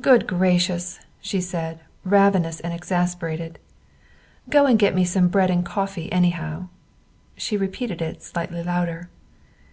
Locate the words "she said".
1.20-1.80